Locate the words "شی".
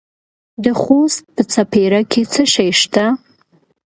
2.53-2.69